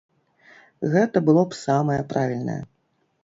[0.95, 2.59] Гэта было б самае правільнае.